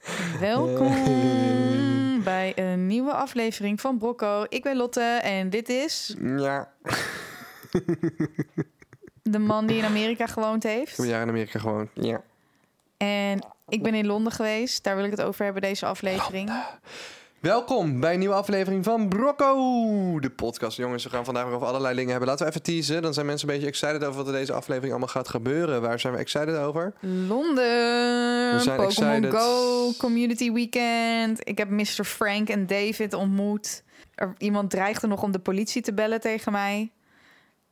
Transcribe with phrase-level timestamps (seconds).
[0.40, 0.94] Welkom
[2.24, 4.44] bij een nieuwe aflevering van Brocco.
[4.48, 6.72] Ik ben Lotte en dit is Ja,
[9.22, 10.90] de man die in Amerika gewoond ik heeft.
[10.96, 11.88] heb een jaar in Amerika gewoon.
[11.94, 12.22] Ja.
[12.96, 14.84] En ik ben in Londen geweest.
[14.84, 16.52] Daar wil ik het over hebben, deze aflevering.
[17.40, 19.54] Welkom bij een nieuwe aflevering van Brocco,
[20.20, 20.76] de podcast.
[20.76, 22.28] Jongens, we gaan vandaag weer over allerlei dingen hebben.
[22.28, 23.02] Laten we even teasen.
[23.02, 25.82] Dan zijn mensen een beetje excited over wat er deze aflevering allemaal gaat gebeuren.
[25.82, 26.92] Waar zijn we excited over?
[27.00, 29.34] Londen, zijn Pokémon excited.
[29.34, 31.48] Go, Community Weekend.
[31.48, 32.04] Ik heb Mr.
[32.04, 33.82] Frank en David ontmoet.
[34.14, 36.90] Er, iemand dreigde nog om de politie te bellen tegen mij.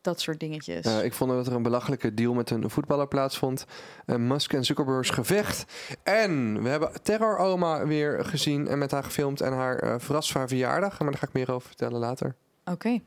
[0.08, 0.86] Dat soort dingetjes.
[0.86, 3.64] Eh, ik vond dat er een belachelijke deal met een voetballer plaatsvond.
[4.06, 5.64] Eh, Musk en Zuckerberg's gevecht.
[6.02, 9.40] En we hebben Terror Oma weer gezien en met haar gefilmd.
[9.40, 10.98] En haar eh verrast voor haar verjaardag.
[10.98, 12.34] Maar daar ga ik meer over vertellen later.
[12.64, 13.00] Oké.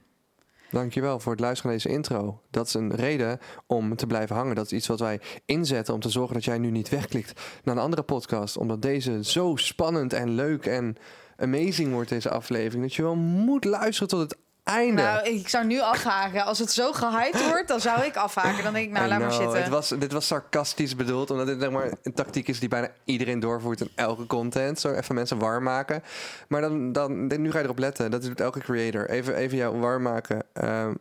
[0.71, 2.41] Dankjewel voor het luisteren naar deze intro.
[2.49, 4.55] Dat is een reden om te blijven hangen.
[4.55, 7.75] Dat is iets wat wij inzetten om te zorgen dat jij nu niet wegklikt naar
[7.75, 8.57] een andere podcast.
[8.57, 10.95] Omdat deze zo spannend en leuk en
[11.37, 12.83] amazing wordt, deze aflevering.
[12.83, 14.37] Dat je wel moet luisteren tot het
[14.71, 15.01] einde.
[15.01, 16.43] Nou, ik zou nu afhaken.
[16.45, 18.63] Als het zo gehyped wordt, dan zou ik afhaken.
[18.63, 19.57] Dan denk ik, nou, I laat maar zitten.
[19.61, 22.87] Het was, dit was sarcastisch bedoeld, omdat dit zeg maar, een tactiek is die bijna
[23.03, 24.79] iedereen doorvoert in elke content.
[24.79, 26.03] Zo even mensen warm maken.
[26.47, 28.11] Maar dan, dan, nu ga je erop letten.
[28.11, 29.09] Dat doet elke creator.
[29.09, 30.43] Even, even jou warm maken.
[30.53, 30.93] Ehm,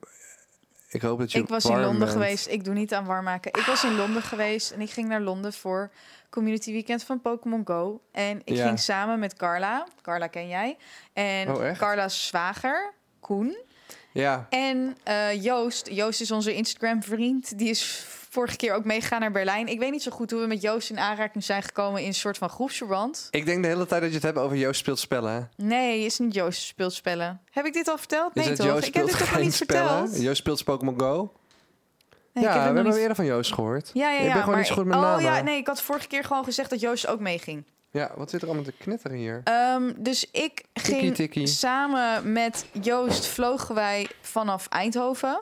[0.89, 2.11] ik hoop dat je Ik was in Londen bent.
[2.11, 2.49] geweest.
[2.49, 3.53] Ik doe niet aan warm maken.
[3.53, 5.91] Ik was in Londen geweest en ik ging naar Londen voor
[6.31, 8.01] Community Weekend van Pokémon Go.
[8.13, 8.67] En ik Ja.
[8.67, 9.87] ging samen met Carla.
[10.03, 10.77] Carla ken jij.
[11.13, 11.73] En Oh?
[11.79, 12.93] Carla's zwager,
[13.31, 13.57] Koen.
[14.13, 15.89] Ja, En eh, Joost.
[15.91, 17.59] Joost is onze Instagram vriend.
[17.59, 19.67] Die is vorige keer ook meegegaan naar Berlijn.
[19.67, 22.15] Ik weet niet zo goed hoe we met Joost in aanraking zijn gekomen in een
[22.15, 23.29] soort van groepsverband.
[23.31, 25.33] ik denk de hele tijd dat je het hebt over Joost speelt spellen.
[25.33, 25.65] hè?
[25.65, 27.41] Nee, is niet Joost speelt spellen.
[27.51, 28.35] Heb ik dit al verteld?
[28.35, 28.67] Nee toch?
[28.67, 29.99] Joost ik heb dit toch nog niet spellen?
[29.99, 30.23] verteld?
[30.23, 31.33] Joost speelt Pokémon Go?
[32.33, 33.91] Nee, ja, ik heb we hebben niet eerder van Joost gehoord.
[33.95, 34.19] Ja, ja, ja.
[34.19, 35.23] bent gewoon maar niet zo goed met oh namen.
[35.23, 37.65] ja, nee, ik had vorige keer gewoon gezegd dat Joost ook meeging.
[37.93, 39.41] Ja, wat zit er allemaal te knetteren hier?
[39.45, 41.47] Ehm, dus ik ging tikkie.
[41.47, 45.41] samen met Joost vlogen wij vanaf Eindhoven.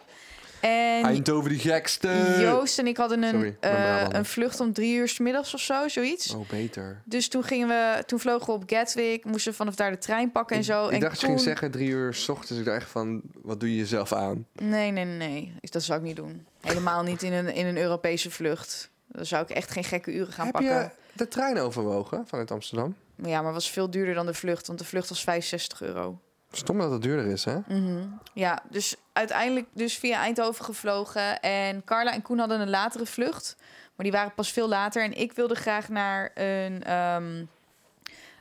[0.60, 2.36] En Eindhoven die gekste!
[2.41, 5.60] Joost en ik hadden een, Sorry, eh, een vlucht om drie uur 's middags of
[5.60, 6.34] zo, zoiets.
[6.34, 7.03] Oh, beter.
[7.04, 10.32] Dus toen, gingen we, toen vlogen we op Gatwick, moesten we vanaf daar de trein
[10.32, 10.86] pakken en zo.
[10.86, 12.59] Ik en dacht dat je ging Koen- zeggen drie uur s ochtends.
[12.59, 14.47] Ik dacht echt van, wat doe je jezelf aan?
[14.53, 15.53] Nee, nee, nee.
[15.60, 16.47] Dat zou ik niet doen.
[16.60, 18.91] Helemaal niet in een, in een Europese vlucht.
[19.08, 20.74] Dan zou ik echt geen gekke uren gaan Heb pakken.
[20.78, 22.94] je de trein overwogen vanuit Amsterdam?
[23.14, 26.19] Ja, maar was veel duurder dan de vlucht, want de vlucht was 65 euro.
[26.52, 27.58] Stom dat het duurder is, hè?
[27.66, 28.06] Mhm.
[28.34, 31.41] Ja, dus uiteindelijk dus via Eindhoven gevlogen.
[31.41, 33.56] En Carla en Koen hadden een latere vlucht.
[33.97, 35.02] Maar die waren pas veel later.
[35.02, 37.44] En ik wilde graag naar een, ehm,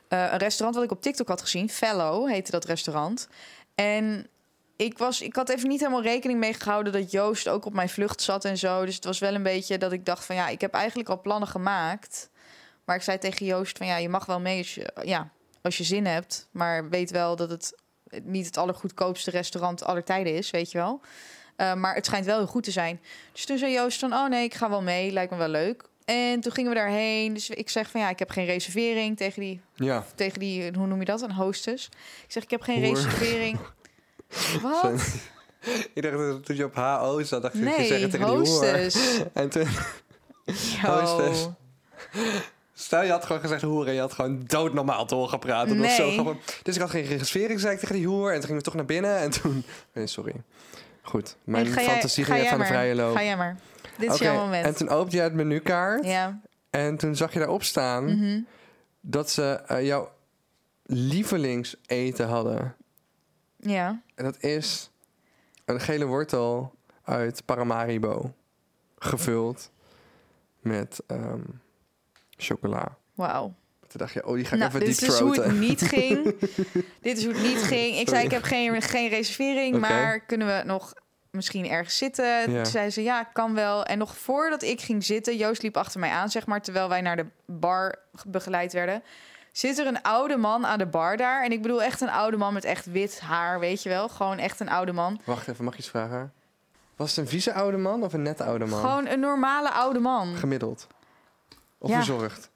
[0.08, 1.68] eh, een restaurant wat ik op TikTok had gezien.
[1.70, 3.28] Fellow heette dat restaurant.
[3.74, 4.26] En
[4.78, 7.88] ik, was, ik had even niet helemaal rekening mee gehouden dat Joost ook op mijn
[7.88, 8.84] vlucht zat en zo.
[8.84, 11.20] Dus het was wel een beetje dat ik dacht van ja, ik heb eigenlijk al
[11.20, 12.30] plannen gemaakt.
[12.84, 15.30] Maar ik zei tegen Joost van ja, je mag wel mee als je, ja,
[15.62, 16.48] als je zin hebt.
[16.50, 17.74] Maar weet wel dat het
[18.22, 21.00] niet het allergoedkoopste restaurant aller tijden is, weet je wel.
[21.56, 23.00] Eh, maar het schijnt wel heel goed te zijn.
[23.32, 25.84] Dus toen zei Joost van, oh nee, ik ga wel mee, lijkt me wel leuk.
[26.04, 27.34] En toen gingen we daarheen.
[27.34, 30.04] Dus ik zeg van ja, ik heb geen reservering tegen die, Ja.
[30.14, 31.86] tegen die hoe noem je dat, een hostess.
[32.24, 33.58] Ik zeg, ik heb geen reservering.
[34.62, 34.90] Wat?
[35.94, 38.26] Ik dacht dat toen je op HO zat, dacht ik dat je Nee, zeggen tegen
[38.26, 38.64] die hoer.
[39.42, 39.66] En toen.
[40.82, 41.48] Hostess.
[42.74, 45.68] stel je had gewoon gezegd hoer en je had gewoon doodnormaal doorgepraat.
[45.68, 46.18] Dat was zo Nee.
[46.18, 46.60] grappig.
[46.62, 48.28] Dus ik had geen reservering, zei ik tegen die hoer.
[48.28, 49.64] En toen gingen we toch naar binnen en toen...
[49.92, 50.34] Nee, sorry.
[51.02, 53.16] Goed, mijn Nee, ga jij- fantasie ging jij even aan de vrije loop.
[53.16, 53.56] Ga jij maar.
[53.98, 54.64] Dit is jouw moment.
[54.66, 56.04] En toen opende je het menukaart.
[56.04, 56.40] Ja.
[56.70, 58.40] En toen zag je daarop staan Mhm.
[59.00, 60.10] dat ze eh, jouw
[60.86, 62.76] lievelingseten hadden.
[63.60, 64.02] Ja.
[64.14, 64.90] En dat is
[65.64, 66.74] een gele wortel
[67.04, 68.34] uit Paramaribo.
[68.98, 69.70] Gevuld
[70.60, 71.42] met ehm,
[72.36, 72.96] chocola.
[73.14, 73.54] Wauw.
[73.88, 75.82] Toen dacht je, oh, die ga ik Nou, even dit deep is hoe het niet
[75.82, 76.24] ging.
[77.00, 77.98] dit is hoe het niet ging.
[77.98, 80.94] Ik zei, ik heb geen, geen reservering, maar kunnen we nog
[81.30, 82.50] misschien ergens zitten?
[82.50, 82.62] Ja.
[82.62, 83.84] Toen zei ze, ja, kan wel.
[83.84, 87.00] En nog voordat ik ging zitten, Joost liep achter mij aan, zeg maar, terwijl wij
[87.00, 89.02] naar de bar begeleid werden.
[89.58, 91.44] Zit er een oude man aan de bar daar?
[91.44, 94.08] En ik bedoel echt een oude man met echt wit haar, weet je wel?
[94.08, 95.20] Gewoon echt een oude man.
[95.24, 96.32] Wacht even, mag ik iets vragen?
[96.96, 98.80] Was het een vieze oude man of een nette oude man?
[98.80, 100.34] Gewoon een normale oude man.
[100.36, 100.86] Gemiddeld.
[101.78, 101.94] Of Ja.
[101.96, 102.50] verzorgd.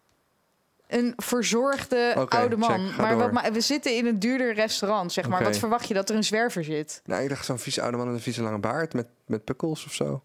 [0.87, 2.87] Een verzorgde oude man.
[2.89, 5.43] check, maar wat, ma- we zitten in een duurder restaurant, zeg maar.
[5.43, 7.01] Wat verwacht je dat er een zwerver zit?
[7.05, 9.85] Nou, ik dacht zo'n vieze oude man met een vieze lange baard met, met pukkels
[9.87, 10.23] of zo.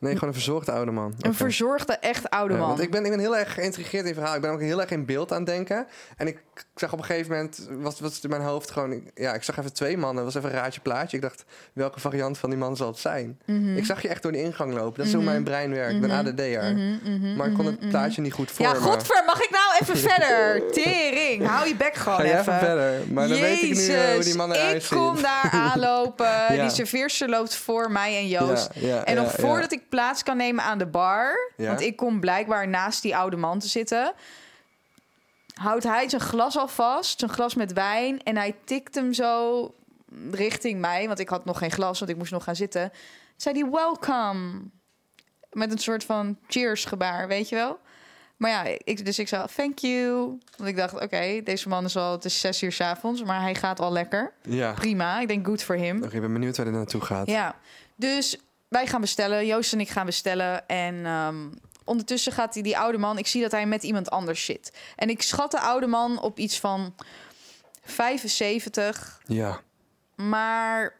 [0.00, 1.14] Nee, gewoon een verzorgde oude man.
[1.20, 2.68] Een verzorgde, echt oude Ja, man.
[2.68, 4.34] want ik ben, ik ben heel erg geïntrigeerd in het verhaal.
[4.34, 5.86] Ik ben ook heel erg in beeld aan het denken.
[6.16, 8.92] En ik, ik zag op een gegeven moment, was, was in mijn hoofd gewoon...
[8.92, 10.24] ik- Ja, ik zag even twee mannen.
[10.24, 11.16] Het was even een raadje plaatje.
[11.16, 13.38] Ik dacht, welke variant van die man zal het zijn?
[13.46, 13.76] Mhm.
[13.76, 14.96] Ik zag je echt door die ingang lopen.
[14.96, 15.30] Dat is hoe Mhm.
[15.30, 15.94] mijn brein werkt.
[15.94, 16.18] Ik ben Mhm.
[16.18, 16.72] ADD'er.
[16.74, 18.82] Mhm, Maar ik kon het plaatje niet goed Ja, vormen.
[18.92, 20.62] godver, mag ik nou even verder?
[20.72, 22.38] Tering, hou je bek gewoon even.
[22.38, 23.00] even verder.
[23.12, 24.98] Maar dan weet ik nu eh, hoe die mannen ik eruit zien.
[24.98, 26.26] kom daar aanlopen.
[26.48, 26.62] Ja.
[26.62, 28.68] Die serveerster loopt voor mij en Joost.
[28.74, 31.52] Ja, ja, En nog ja, voordat ik plaats kan nemen aan de bar...
[31.56, 31.66] Ja.
[31.66, 34.12] want ik kom blijkbaar naast die oude man te zitten...
[35.54, 38.22] houdt hij zijn glas al vast, zijn glas met wijn...
[38.22, 39.74] en hij tikt hem zo
[40.30, 41.06] richting mij...
[41.06, 42.92] want ik had nog geen glas, want ik moest nog gaan zitten.
[43.36, 44.60] Zei hij, welcome.
[45.52, 47.78] Met een soort van cheers gebaar, weet je wel?
[48.36, 50.38] Maar ja, ik, dus ik zei, thank you.
[50.56, 52.12] Want ik dacht, oké, deze man is al...
[52.12, 54.32] het is zes uur 's avonds, maar hij gaat al lekker.
[54.42, 54.72] Ja.
[54.72, 56.02] Prima, ik denk good for him.
[56.02, 57.26] Oké, ik ben benieuwd waar dit naartoe gaat.
[57.26, 57.56] Ja,
[57.96, 58.38] dus
[58.68, 59.46] wij gaan bestellen.
[59.46, 60.68] Joost en ik gaan bestellen.
[60.68, 61.48] En ehm,
[61.84, 63.18] ondertussen gaat die, die oude man...
[63.18, 64.72] Ik zie dat hij met iemand anders zit.
[64.96, 66.94] En ik schat de oude man op iets van
[67.82, 69.20] 75.
[69.26, 69.60] Ja.
[70.14, 70.96] Maar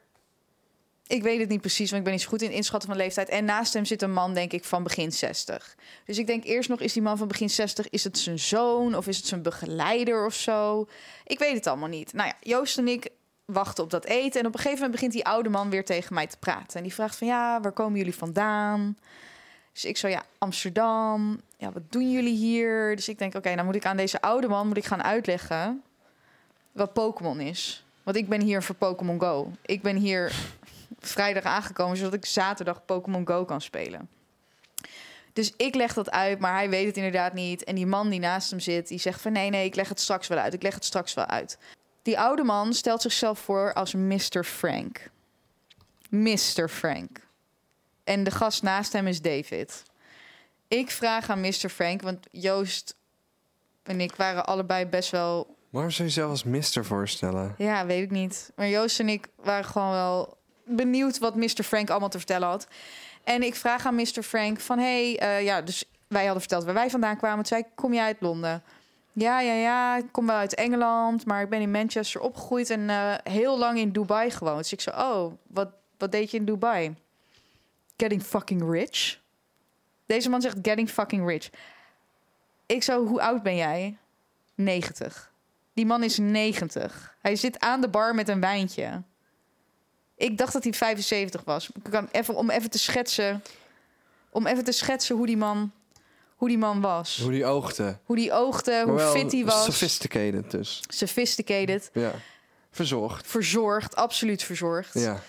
[1.07, 3.29] ik weet het niet precies, want ik ben niet zo goed in inschatten van leeftijd.
[3.29, 5.77] En naast hem zit een man, denk ik, van begin 60.
[6.05, 7.91] Dus ik denk eerst nog, is die man van begin 60...
[7.91, 10.89] is het zijn zoon of is het zijn begeleider of zo?
[11.25, 12.13] Ik weet het allemaal niet.
[12.13, 13.11] Nou ja, Joost en ik
[13.53, 14.41] wachten op dat eten.
[14.41, 16.77] En op een gegeven moment begint die oude man weer tegen mij te praten.
[16.77, 18.97] En die vraagt van, ja, waar komen jullie vandaan?
[19.73, 21.41] Dus ik zo, ja, Amsterdam.
[21.57, 22.97] Ja, wat doen jullie hier?
[22.97, 25.83] Dus ik denk, oké, dan moet ik aan deze oude man moet ik gaan uitleggen...
[26.73, 27.85] wat Pokémon is.
[28.03, 29.53] Want ik ben hier voor Pokémon Go.
[29.63, 30.33] Ik ben hier
[30.99, 31.97] vrijdag aangekomen...
[31.97, 34.09] zodat ik zaterdag Pokémon Go kan spelen.
[35.33, 37.65] Dus ik leg dat uit, maar hij weet het inderdaad niet.
[37.65, 39.33] En die man die naast hem zit, die zegt van...
[39.33, 40.55] nee, nee, ik leg het straks wel uit.
[40.55, 41.59] Ik leg het straks wel uit.
[42.03, 44.45] Die oude man stelt zichzelf voor als Mr.
[44.45, 45.11] Frank.
[46.09, 46.69] Mr.
[46.69, 47.27] Frank.
[48.05, 49.83] En de gast naast hem is David.
[50.69, 51.69] Ik vraag aan Mr.
[51.69, 52.97] Frank, want Joost
[53.83, 57.55] en ik waren allebei best wel Waarom zou je jezelf als mister voorstellen?
[57.59, 58.53] ja, weet ik niet.
[58.57, 61.63] Maar Joost en ik waren gewoon wel benieuwd wat Mr.
[61.63, 62.67] Frank allemaal te vertellen had.
[63.25, 64.23] En ik vraag aan Mr.
[64.23, 64.79] Frank van...
[64.79, 67.37] hey, eh, ja, dus wij hadden verteld waar wij vandaan kwamen.
[67.37, 68.63] Toen zei ik, kom jij uit Londen?
[69.13, 71.27] Ja, ja, ja, ik kom wel uit Engeland...
[71.27, 74.59] maar ik ben in Manchester opgegroeid en eh, heel lang in Dubai gewoond.
[74.59, 76.95] Dus ik zei, oh, wat, wat deed je in Dubai?
[77.97, 79.21] Getting fucking rich.
[80.07, 81.51] Deze man zegt getting fucking rich.
[82.67, 83.97] Ik zo, hoe oud ben jij?
[84.55, 85.33] 90.
[85.73, 87.17] Die man is 90.
[87.21, 89.03] Hij zit aan de bar met een wijntje.
[90.17, 91.71] Ik dacht dat hij 75 was.
[91.71, 93.43] Ik kan even, om even te schetsen.
[94.31, 95.73] Om even te schetsen hoe die man,
[96.39, 97.21] hoe die man was.
[97.23, 97.99] Hoe die oogde.
[98.05, 99.65] Hoe die oogde, hoe fit hij was.
[99.65, 100.83] Sophisticated dus.
[100.89, 101.91] Sophisticated.
[101.93, 102.13] Ja.
[102.71, 103.27] Verzorgd.
[103.27, 104.95] Verzorgd, absoluut verzorgd.
[104.95, 105.21] Ja.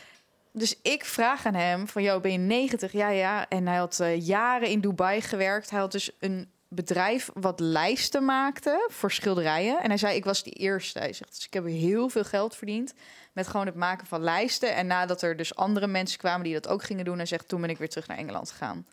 [0.51, 2.91] Dus ik vraag aan hem van, joh, ben je 90?
[2.91, 3.49] Ja, ja.
[3.49, 5.69] En hij had eh, jaren in Dubai gewerkt.
[5.69, 9.81] Hij had dus een bedrijf wat lijsten maakte voor schilderijen.
[9.81, 10.99] En hij zei, ik was die eerste.
[10.99, 12.93] Hij zegt, dus ik heb heel veel geld verdiend
[13.33, 14.75] met gewoon het maken van lijsten.
[14.75, 17.17] En nadat er dus andere mensen kwamen die dat ook gingen doen...
[17.17, 18.85] hij zegt, toen ben ik weer terug naar Engeland gegaan.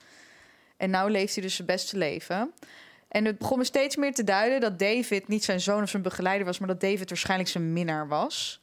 [0.77, 2.53] En nou leeft hij dus zijn beste leven.
[3.09, 6.03] En het begon me steeds meer te duiden dat David niet zijn zoon of zijn
[6.03, 6.59] begeleider was...
[6.59, 8.61] maar dat David waarschijnlijk zijn minnaar was...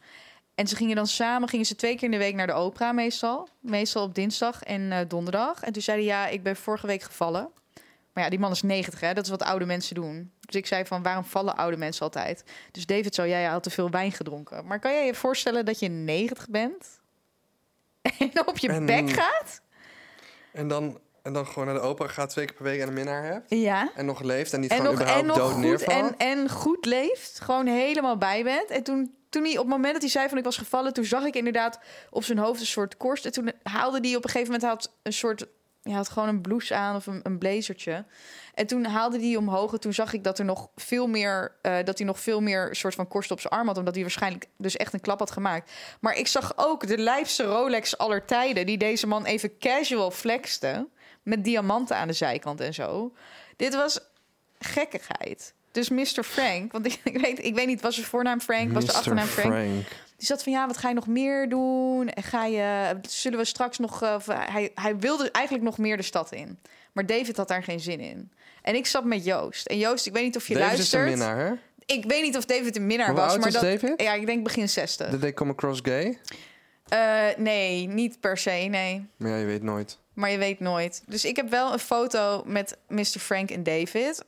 [0.56, 2.92] En ze gingen dan samen, gingen ze twee keer in de week naar de opera
[2.92, 3.50] meestal.
[3.60, 5.64] Meestal op dinsdag en eh, donderdag.
[5.64, 7.50] En toen zei hij, ja, ik ben vorige week gevallen.
[8.14, 9.14] Maar ja, die man is 90, hè?
[9.14, 10.32] Dat is wat oude mensen doen.
[10.40, 12.44] Dus ik zei van, waarom vallen oude mensen altijd?
[12.72, 14.66] Dus David zo, ja, hij had te veel wijn gedronken.
[14.66, 17.00] Maar kan jij je voorstellen dat je 90 bent?
[18.20, 19.62] En op je En- bek gaat?
[20.52, 22.94] En dan, en dan gewoon naar de opera gaat twee keer per week en een
[22.94, 23.50] minnaar hebt.
[23.50, 23.92] Ja.
[23.96, 26.16] En nog leeft en niet En gewoon nog, überhaupt dood goed, neervalt.
[26.18, 27.40] en, en goed leeft.
[27.40, 28.70] Gewoon helemaal bij bent.
[28.70, 30.94] En toen, toen hij op het moment dat hij zei van ik was gevallen...
[30.94, 33.26] toen zag ik inderdaad op zijn hoofd een soort korst.
[33.26, 34.70] En toen haalde hij op een gegeven moment...
[34.70, 35.46] had een soort...
[35.84, 38.06] Hij had gewoon een blouse aan of een, een blazertje.
[38.54, 39.74] En toen haalde hij omhoog.
[39.74, 41.56] En toen zag ik dat er nog veel meer...
[41.62, 43.78] eh, dat hij nog veel meer soort van korst op zijn arm had.
[43.78, 45.72] Omdat hij waarschijnlijk dus echt een klap had gemaakt.
[46.00, 48.66] Maar ik zag ook de lijfste Rolex aller tijden...
[48.66, 50.88] die deze man even casual flexte.
[51.24, 53.14] Met diamanten aan de zijkant en zo.
[53.56, 54.00] Dit was
[54.60, 55.54] gekkigheid.
[55.72, 56.24] Dus Mr.
[56.24, 59.26] Frank, want ik, ik weet, ik weet niet, was zijn voornaam Frank, was de achternaam
[59.28, 59.86] Frank?
[60.18, 62.10] Die zat van ja, wat ga je nog meer doen?
[62.10, 64.02] En ga je, zullen we straks nog.
[64.02, 66.60] eh, hij, hij wilde eigenlijk nog meer de stad in.
[66.92, 68.32] Maar David had daar geen zin in.
[68.62, 69.66] En ik zat met Joost.
[69.68, 71.28] En Joost, ik weet niet of je David is een luistert.
[71.28, 71.54] minnaar, hè?
[71.86, 73.38] Ik weet niet of David een minnaar Hoe was.
[73.38, 74.02] maar is dat, David?
[74.02, 75.10] Ja, ik denk begin 60.
[75.10, 76.20] Did they come across gay?
[76.88, 79.08] Eh, nee, niet per se, nee.
[79.18, 79.98] Maar ja, je weet nooit.
[80.14, 81.04] Maar je weet nooit.
[81.08, 83.04] Dus ik heb wel een foto met Mr.
[83.04, 84.24] Frank en David.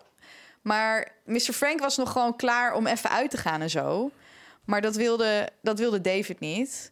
[0.62, 1.40] Maar Mr.
[1.40, 4.12] Frank was nog gewoon klaar om even uit te gaan en zo.
[4.66, 6.92] Maar dat wilde, dat wilde David niet.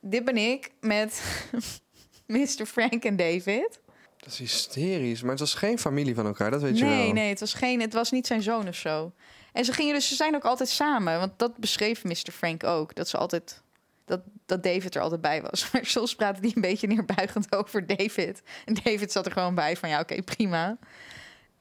[0.00, 1.22] Dit ben ik met
[2.26, 2.66] Mr.
[2.66, 3.80] Frank en David.
[4.16, 5.22] Dat is hysterisch.
[5.22, 6.94] Maar het was geen familie van elkaar, dat weet je wel.
[6.94, 9.12] Nee, nee, het was, geen, het was niet zijn zoon of zo.
[9.52, 11.18] En ze gingen dus, ze zijn ook altijd samen.
[11.18, 12.32] Want dat beschreef Mr.
[12.32, 12.94] Frank ook.
[12.94, 13.62] Dat ze altijd,
[14.08, 15.66] dat, dat David er altijd bij was.
[15.72, 18.42] Maar soms praatte hij een beetje neerbuigend over David.
[18.64, 20.78] En David zat er gewoon bij van, ja, oké, prima.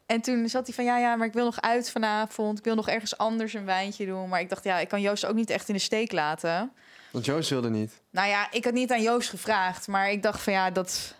[0.06, 2.58] En toen zat hij van, ja, ja, maar ik wil nog uit vanavond.
[2.58, 4.30] Ik wil nog ergens anders een wijntje doen.
[4.30, 6.72] Maar ik dacht, ja, ik kan Joost ook niet echt in de steek laten.
[7.12, 8.02] Want Joost wilde niet.
[8.10, 9.88] Nou ja, ik had niet aan Joost gevraagd.
[9.88, 11.16] Maar ik dacht van, ja, dat...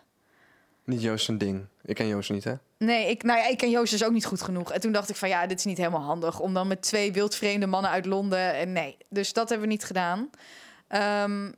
[0.84, 1.66] Niet Joost zijn ding.
[1.84, 2.54] Ik ken Joost niet, hè?
[2.78, 4.72] Nee, ik, nou ja, ik ken Joost dus ook niet goed genoeg.
[4.72, 7.12] En toen dacht ik van ja, dit is niet helemaal handig om dan met twee
[7.12, 8.54] wildvreemde mannen uit Londen.
[8.54, 10.30] En nee, dus dat hebben we niet gedaan.
[10.88, 11.52] Ehm,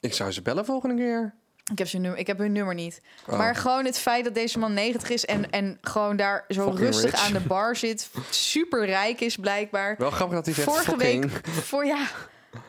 [0.00, 1.34] Ik zou ze bellen volgende keer.
[1.72, 3.00] ik, heb zijn nummer, ik heb hun nummer niet.
[3.26, 3.38] Oh.
[3.38, 6.78] Maar gewoon het feit dat deze man 90 is en, en gewoon daar zo Fucking
[6.78, 7.20] rustig rich.
[7.26, 8.10] aan de bar zit.
[8.30, 9.94] Super rijk is blijkbaar.
[9.98, 11.30] Wel grappig dat hij zegt Vorige fucking.
[11.32, 12.06] week, voor ja,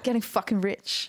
[0.02, 1.08] getting fucking rich.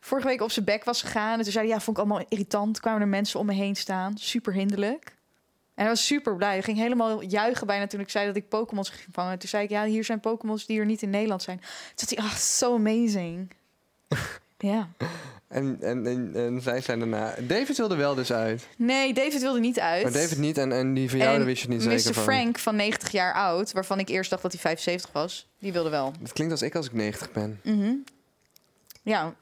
[0.00, 1.38] Vorige week op zijn bek was gegaan.
[1.38, 2.80] En toen zei hij, ja, vond ik allemaal irritant.
[2.80, 4.16] Kwamen er mensen om me heen staan.
[4.18, 5.04] Super hinderlijk.
[5.74, 6.50] En hij was super blij.
[6.52, 9.38] Hij ging helemaal juichen bijna toen ik zei dat ik Pokémons ging vangen.
[9.38, 11.58] Toen zei ik, ja, hier zijn Pokémons die er niet in Nederland zijn.
[11.94, 13.50] Toen zei hij, ah, so amazing.
[14.58, 14.88] ja.
[15.48, 17.34] En, en, en, en zij zijn daarna...
[17.40, 18.66] David wilde wel dus uit.
[18.76, 20.02] Nee, David wilde niet uit.
[20.02, 21.98] Maar David niet en, en die van jou, daar wist je niet Mr.
[21.98, 22.22] zeker van.
[22.22, 25.90] Frank van 90 jaar oud, waarvan ik eerst dacht dat hij 75 was, die wilde
[25.90, 26.12] wel.
[26.22, 27.60] Het klinkt als ik als ik 90 ben.
[27.62, 27.92] Mhm.
[29.02, 29.34] Ja.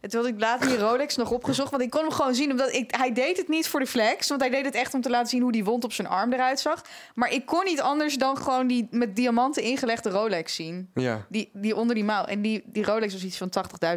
[0.00, 2.50] Het ik later die Rolex nog opgezocht, want ik kon hem gewoon zien.
[2.50, 5.00] Omdat ik, hij deed het niet voor de flex, want hij deed het echt om
[5.00, 6.84] te laten zien hoe die wond op zijn arm eruit zag.
[7.14, 10.90] Maar ik kon niet anders dan gewoon die met diamanten ingelegde Rolex zien.
[10.94, 11.26] Ja.
[11.28, 12.24] Die, die onder die mouw.
[12.24, 13.50] En die, die Rolex was iets van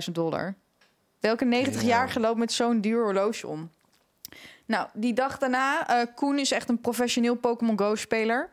[0.07, 0.55] 80.000 dollar.
[1.19, 3.69] Welke 90-jarige loopt met zo'n duur horloge om?
[4.65, 8.49] Nou, die dag daarna, eh, Koen is echt een professioneel Pokémon Go-speler.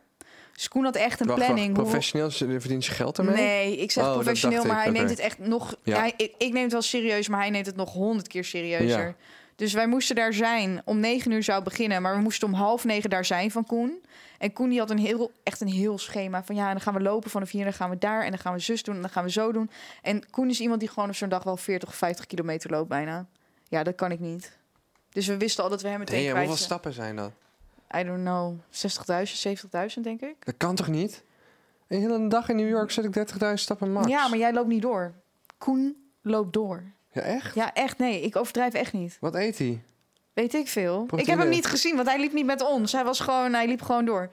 [0.53, 1.67] Dus Koen had echt een Wacht, planning.
[1.67, 3.35] wacht, hoe- professioneel, verdient je geld ermee?
[3.35, 5.75] Nee, ik zeg Oh, professioneel, maar ik, hij neemt het echt nog.
[5.83, 5.97] Ja.
[5.99, 9.05] Hij, ik, ik neem het wel serieus, maar hij neemt het nog honderd keer serieuzer.
[9.05, 9.15] Ja.
[9.55, 10.81] Dus wij moesten daar zijn.
[10.85, 14.01] Om negen uur zou beginnen, maar we moesten om half negen daar zijn van Koen.
[14.37, 16.93] En Koen die had een heel, echt een heel schema van ja, en dan gaan
[16.93, 18.95] we lopen vanaf hier, en dan gaan we daar en dan gaan we zus doen
[18.95, 19.69] en dan gaan we zo doen.
[20.01, 22.89] En Koen is iemand die gewoon op zo'n dag wel 40 of 50 kilometer loopt
[22.89, 23.25] bijna.
[23.67, 24.57] Ja, dat kan ik niet.
[25.11, 27.31] Dus we wisten al dat we hem meteen Nee, hoeveel stappen zijn dat?
[27.95, 30.45] I don't know, 60.000, 70.000 denk ik.
[30.45, 31.23] Dat kan toch niet?
[31.87, 34.07] Een hele dag in New York zet ik 30.000 stappen max.
[34.07, 35.13] Ja, maar jij loopt niet door.
[35.57, 36.83] Koen loopt door.
[37.11, 37.55] Ja, echt?
[37.55, 38.21] Ja, echt nee.
[38.21, 39.17] Ik overdrijf echt niet.
[39.19, 39.83] Wat eet hij?
[40.33, 40.95] Weet ik veel.
[40.95, 41.21] Proteïne.
[41.21, 42.91] Ik heb hem niet gezien, want hij liep niet met ons.
[42.91, 44.31] Hij was gewoon, hij liep gewoon door.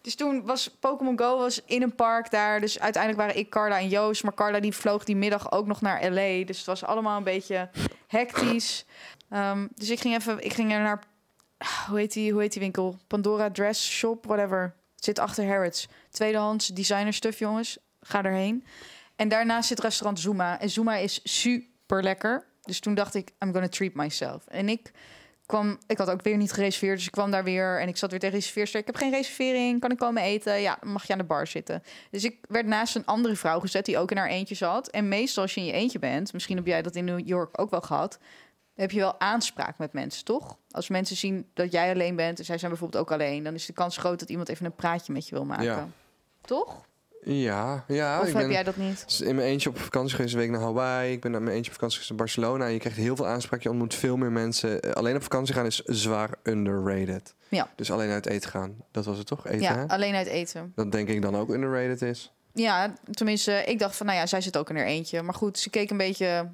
[0.00, 2.60] Dus toen was Pokémon Go was in een park daar.
[2.60, 4.22] Dus uiteindelijk waren ik, Carla en Joost.
[4.22, 6.44] Maar Carla die vloog die middag ook nog naar LA.
[6.44, 7.70] Dus het was allemaal een beetje
[8.06, 8.84] hectisch.
[9.28, 11.02] Ehm, dus ik ging even, ik ging er naar,
[11.88, 12.98] hoe heet die, hoe heet die winkel?
[13.06, 14.74] Pandora Dress Shop, whatever.
[14.96, 15.88] Zit achter Harrods.
[16.10, 17.78] Tweedehands designer stuff, jongens.
[18.00, 18.64] Ga erheen.
[19.16, 20.60] En daarnaast zit restaurant Zuma.
[20.60, 22.44] En Zuma is super lekker.
[22.62, 24.46] Dus toen dacht ik, I'm gonna treat myself.
[24.46, 24.92] En ik
[25.46, 28.10] kwam, ik had ook weer niet gereserveerd, dus ik kwam daar weer en ik zat
[28.10, 28.80] weer tegen de reserveerster.
[28.80, 30.60] Ik heb geen reservering, kan ik komen eten?
[30.60, 31.82] Ja, mag je aan de bar zitten.
[32.10, 34.88] Dus ik werd naast een andere vrouw gezet die ook in haar eentje zat.
[34.88, 37.60] En meestal als je in je eentje bent, misschien heb jij dat in New York
[37.60, 38.18] ook wel gehad,
[38.80, 40.56] heb je wel aanspraak met mensen, toch?
[40.70, 43.66] Als mensen zien dat jij alleen bent en zij zijn bijvoorbeeld ook alleen, dan is
[43.66, 45.64] de kans groot dat iemand even een praatje met je wil maken.
[45.64, 45.88] Ja.
[46.40, 46.88] Toch?
[47.24, 48.20] Ja, ja.
[48.20, 49.20] of ik heb ben jij dat niet?
[49.24, 51.12] in mijn eentje op vakantie geweest, een week naar Hawaii.
[51.12, 52.66] Ik ben naar mijn eentje op vakantie geweest naar Barcelona.
[52.66, 54.80] Je krijgt heel veel aanspraak, je ontmoet veel meer mensen.
[54.80, 57.34] Eh, Alleen op vakantie gaan is zwaar underrated.
[57.48, 57.68] Ja.
[57.76, 59.46] Dus alleen uit eten gaan, dat was het toch?
[59.46, 59.88] Eten, Ja, hè?
[59.88, 60.72] alleen uit eten.
[60.74, 62.32] Dat denk ik dan ook underrated is.
[62.52, 65.22] Ja, tenminste, ik dacht van, nou ja, zij zit ook in haar eentje.
[65.22, 66.48] Maar goed, ze keek een beetje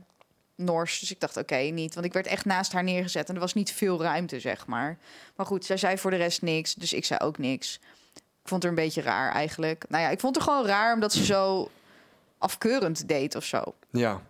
[0.56, 0.98] Noors.
[1.00, 1.94] Dus ik dacht, oké, niet.
[1.94, 4.98] Want ik werd echt naast haar neergezet en er was niet veel ruimte, zeg maar.
[5.36, 7.80] Maar goed, zij zei voor de rest niks, dus ik zei ook niks.
[8.14, 9.84] Ik vond het een beetje raar eigenlijk.
[9.88, 11.70] Nou ja, ik vond het gewoon raar omdat ze zo
[12.38, 13.62] afkeurend deed of zo.
[13.90, 14.20] Ja,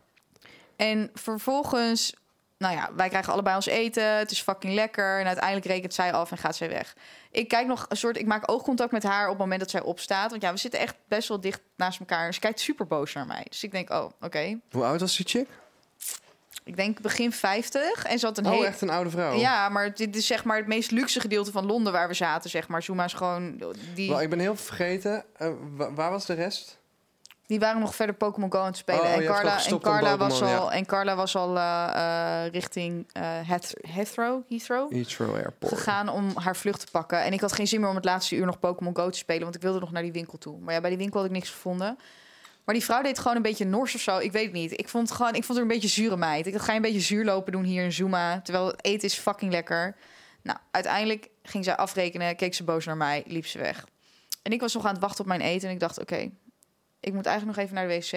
[0.76, 2.14] En vervolgens,
[2.58, 4.16] nou ja, wij krijgen allebei ons eten.
[4.16, 5.20] Het is fucking lekker.
[5.20, 6.96] En uiteindelijk rekent zij af en gaat zij weg.
[7.30, 9.82] Ik kijk nog een soort, ik maak oogcontact met haar op het moment dat zij
[9.82, 10.30] opstaat.
[10.30, 12.34] Want ja, we zitten echt best wel dicht naast elkaar.
[12.34, 13.46] Ze kijkt super boos naar mij.
[13.48, 14.58] Dus ik denk, oh, oké.
[14.70, 15.48] hoe oud was die chick?
[16.66, 18.04] Ik denk begin 50.
[18.04, 18.66] En ze had een Oh, hele...
[18.66, 19.34] echt een oude vrouw.
[19.38, 22.50] Ja, maar dit is zeg maar het meest luxe gedeelte van Londen waar we zaten,
[22.50, 22.82] zeg maar.
[22.82, 23.62] Zuma is gewoon...
[23.94, 25.24] Die, Wel, ik ben heel vergeten.
[25.36, 26.78] eh, wa- waar was de rest?
[27.46, 29.00] die waren nog verder Pokémon Go aan het spelen.
[29.00, 31.54] Oh, en, Carla, en, Carla was al, en Carla was al
[32.52, 35.72] richting Heath- Heathrow, Heathrow Heathrow Airport.
[35.74, 37.22] gegaan om haar vlucht te pakken.
[37.22, 39.42] En ik had geen zin meer om het laatste uur nog Pokémon Go te spelen,
[39.42, 40.58] want ik wilde nog naar die winkel toe.
[40.60, 41.98] Maar ja, bij die winkel had ik niks gevonden.
[42.66, 44.18] Maar die vrouw deed gewoon een beetje nors of zo.
[44.18, 44.78] Ik weet het niet.
[44.78, 46.46] Ik vond, gewoon, ik vond haar een beetje zure meid.
[46.46, 48.40] Ik dacht, ga je een beetje zuur lopen doen hier in Zuma.
[48.40, 49.96] Terwijl het eten is fucking lekker.
[50.42, 53.86] Nou, uiteindelijk ging zij afrekenen, keek ze boos naar mij, liep ze weg.
[54.42, 55.68] En ik was nog aan het wachten op mijn eten.
[55.68, 56.30] En ik dacht, oké,
[57.00, 58.12] ik moet eigenlijk nog even naar de wc.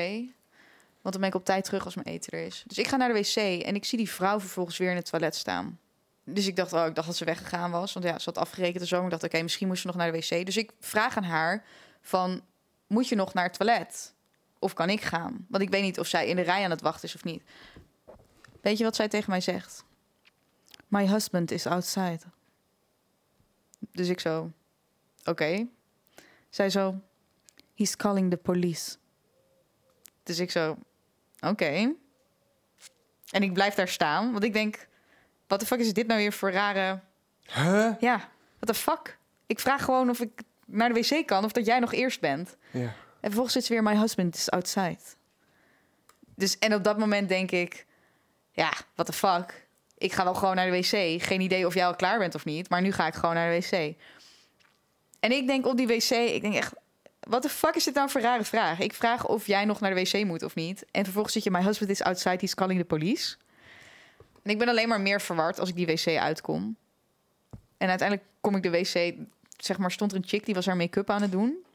[1.01, 2.63] Want dan ben ik op tijd terug als mijn eten er is.
[2.67, 5.09] Dus ik ga naar de wc en ik zie die vrouw vervolgens weer in het
[5.09, 5.79] toilet staan.
[6.23, 7.93] Dus ik dacht, oh, ik dacht dat ze weggegaan was.
[7.93, 9.03] Want ja, ze had afgerekend en zo.
[9.03, 10.45] Ik dacht, oké, misschien moest ze nog naar de wc.
[10.45, 11.65] Dus ik vraag aan haar
[12.01, 12.41] van,
[12.87, 14.13] moet je nog naar het toilet?
[14.59, 15.45] Of kan ik gaan?
[15.49, 17.43] Want ik weet niet of zij in de rij aan het wachten is of niet.
[18.61, 19.83] Weet je wat zij tegen mij zegt?
[20.87, 22.19] My husband is outside.
[23.91, 24.51] Dus ik zo,
[25.23, 25.67] oké.
[26.49, 26.99] Zij zo,
[27.75, 28.97] he's calling the police.
[30.23, 30.77] Dus ik zo,
[31.39, 31.93] oké.
[33.31, 34.87] En ik blijf daar staan, want ik denk,
[35.47, 36.99] wat de fuck is dit nou weer voor rare...
[37.41, 37.91] Huh?
[37.99, 38.17] Ja,
[38.59, 39.17] what the fuck?
[39.45, 42.57] Ik vraag gewoon of ik naar de wc kan of dat jij nog eerst bent.
[42.71, 42.93] Ja.
[43.19, 44.97] En vervolgens zit ze weer, my husband is outside.
[46.35, 47.85] Dus, en op dat moment denk ik,
[48.51, 49.67] ja, what the fuck?
[49.97, 51.23] Ik ga wel gewoon naar de wc.
[51.23, 53.51] Geen idee of jij al klaar bent of niet, maar nu ga ik gewoon naar
[53.51, 53.95] de wc.
[55.19, 56.73] En ik denk op die wc, ik denk echt,
[57.19, 58.79] wat de fuck is dit nou voor rare vraag?
[58.79, 60.85] Ik vraag of jij nog naar de wc moet of niet.
[60.91, 63.35] En vervolgens zit je, my husband is outside, he's calling the police.
[64.43, 66.75] En ik ben alleen maar meer verward als ik die wc uitkom.
[67.77, 69.13] En uiteindelijk kom ik de wc,
[69.57, 71.65] zeg maar, stond er een chick die was haar make-up aan het doen.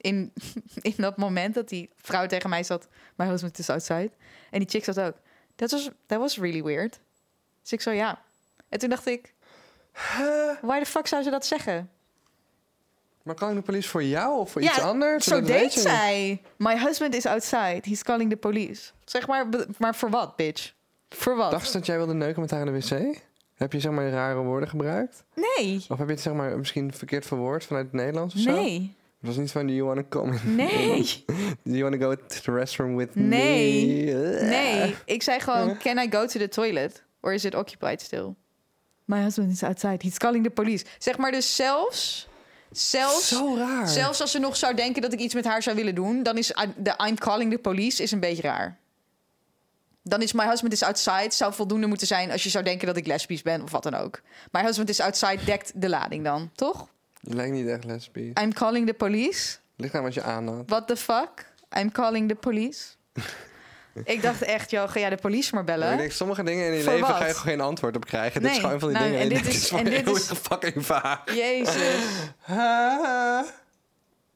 [0.00, 0.32] In,
[0.90, 4.10] in dat moment dat die vrouw tegen mij zat, my husband is outside.
[4.50, 5.14] En die chick zat ook.
[5.56, 7.00] Dat was, that was really weird.
[7.62, 8.22] Dus ik zo, ja.
[8.68, 9.34] En toen dacht ik,
[10.62, 11.90] why the fuck zou ze dat zeggen?
[13.22, 15.24] Maar calling de police voor jou of voor Ja, iets anders?
[15.24, 16.42] Zo deed zij.
[16.56, 17.80] My husband is outside.
[17.82, 18.90] He's calling the police.
[19.04, 19.46] Zeg maar,
[19.78, 20.72] maar voor wat, bitch?
[21.08, 21.50] Voor wat?
[21.50, 23.18] Dacht ze dat jij wilde neuken met haar in de wc?
[23.54, 25.24] Heb je zeg maar rare woorden gebruikt?
[25.34, 25.84] Nee.
[25.88, 28.50] Of heb je het zeg maar misschien verkeerd verwoord vanuit het Nederlands of zo?
[28.50, 28.94] Nee.
[29.20, 30.38] Het was niet van, do you want to come?
[30.44, 31.24] Nee.
[31.64, 34.04] Do you want to go to the restroom with Nee.
[34.06, 34.40] me?
[34.42, 34.96] Nee.
[35.04, 37.02] Ik zei gewoon, can I go to the toilet?
[37.20, 38.34] Or is it occupied still?
[39.04, 39.96] My husband is outside.
[40.02, 40.84] He's calling the police.
[40.98, 42.28] Zeg maar dus zelfs...
[42.70, 43.28] Zelfs...
[43.28, 43.88] Zo raar.
[43.88, 46.38] Zelfs als ze nog zou denken dat ik iets met haar zou willen doen, dan
[46.38, 48.78] is I- de I'm calling the police is een beetje raar.
[50.02, 52.96] Dan is my husband is outside zou voldoende moeten zijn als je zou denken dat
[52.96, 54.20] ik lesbisch ben of wat dan ook.
[54.52, 56.88] My husband is outside dekt de lading dan, toch?
[57.20, 58.32] Je lijkt niet echt lesbisch.
[58.42, 59.56] I'm calling the police.
[59.76, 60.62] Ligt aan wat je aan had.
[60.66, 61.52] What the fuck?
[61.78, 62.84] I'm calling the police.
[64.04, 65.96] ik dacht echt, joh, ga jij de police maar Ik bellen?
[65.96, 67.16] denk, sommige dingen in je Voor leven wat?
[67.16, 68.42] ga je gewoon geen antwoord op krijgen.
[68.42, 69.24] dit is Nee, gewoon van die nou, dingen.
[69.24, 71.34] en dit is- en dit is- fucking vaag.
[71.34, 72.02] Jezus.
[72.46, 73.44] Ja,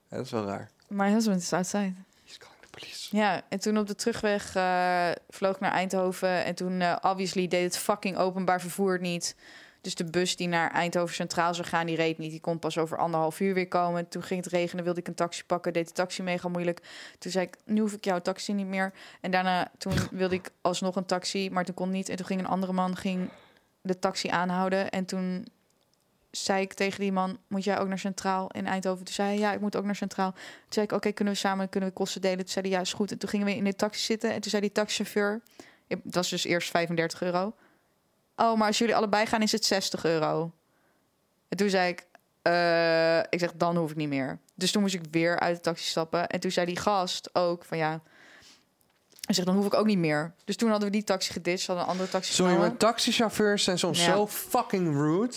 [0.08, 0.70] dat is wel raar.
[0.88, 1.92] My husband is outside.
[2.24, 3.16] He's calling the police.
[3.16, 6.44] Ja, en toen op de terugweg eh, vloog ik naar Eindhoven.
[6.44, 9.36] En toen, eh, obviously, deed het fucking openbaar vervoer niet.
[9.84, 12.30] Dus de bus die naar Eindhoven Centraal zou gaan, die reed niet.
[12.30, 14.08] Die kon pas over anderhalf uur weer komen.
[14.08, 15.72] Toen ging het regenen, wilde ik een taxi pakken.
[15.72, 16.80] Deed de taxi mega moeilijk.
[17.18, 18.92] Toen zei ik, nu hoef ik jouw taxi niet meer.
[19.20, 22.08] En daarna, toen wilde ik alsnog een taxi, maar toen kon niet.
[22.08, 23.28] En toen ging een andere man ging
[23.80, 24.90] de taxi aanhouden.
[24.90, 25.46] En toen
[26.30, 29.04] zei ik tegen die man, moet jij ook naar Centraal in Eindhoven?
[29.04, 30.32] Toen zei hij, ja, ik moet ook naar Centraal.
[30.32, 32.38] Toen zei ik, oké, kunnen we samen kunnen we kosten delen?
[32.38, 33.12] Toen zei hij, ja, is goed.
[33.12, 34.32] En toen gingen we in de taxi zitten.
[34.32, 35.40] En toen zei die taxichauffeur,
[35.88, 37.54] het was dus eerst 35 euro.
[38.36, 40.52] Oh, maar als jullie allebei gaan, is het 60 euro.
[41.48, 42.06] En toen zei ik,
[42.42, 44.38] eh, ik zeg, dan hoef ik niet meer.
[44.54, 46.26] Dus toen moest ik weer uit de taxi stappen.
[46.26, 48.00] En toen zei die gast ook van ja.
[49.20, 50.32] Hij zegt, dan hoef ik ook niet meer.
[50.44, 53.78] Dus toen hadden we die taxi geditcht, hadden een andere taxi Sorry, maar taxichauffeurs zijn
[53.78, 54.12] soms Ja.
[54.12, 55.34] zo fucking rude.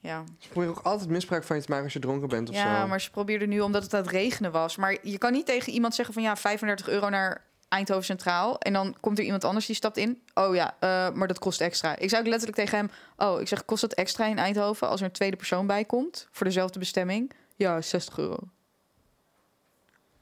[0.00, 2.54] Ja, Ze proberen ook altijd misbruik van je te maken als je dronken bent of
[2.54, 2.86] ja zo.
[2.86, 4.76] maar ze probeerden nu, omdat het aan het regenen was.
[4.76, 8.58] Maar je kan niet tegen iemand zeggen van ja, 35 euro naar Eindhoven Centraal.
[8.58, 10.22] En dan komt er iemand anders die stapt in.
[10.34, 11.96] Oh ja, eh, maar dat kost extra.
[11.98, 12.90] Ik zou ook letterlijk tegen hem...
[13.16, 16.28] Oh, ik zeg, kost dat extra in Eindhoven als er een tweede persoon bij komt?
[16.30, 17.32] Voor dezelfde bestemming?
[17.56, 18.36] Ja, 60 euro.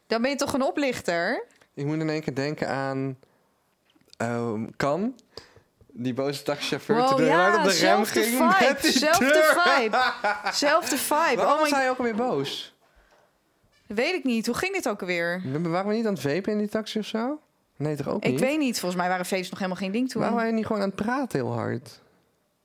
[0.06, 1.44] Dan ben je toch een oplichter?
[1.74, 3.18] Ik moet in één keer denken aan...
[4.16, 5.14] ehm kan.
[5.98, 9.62] Die boze taxichauffeur Wow, hard ja, op de rem ging vibe, met die zelfde deur.
[9.64, 10.12] vibe.
[10.52, 11.36] Zelfde vibe.
[11.36, 11.76] Waarom Oh was my...
[11.76, 12.74] hij ook alweer boos?
[13.86, 14.46] Weet ik niet.
[14.46, 15.42] Hoe ging dit ook alweer?
[15.62, 17.40] Waren we niet aan het vapen in die taxi of zo?
[17.76, 18.40] Nee, toch ook Ik niet?
[18.40, 18.78] weet niet.
[18.80, 20.20] Volgens mij waren feesten nog helemaal geen ding toen.
[20.20, 22.00] Waarom waren we niet gewoon aan het praten heel hard?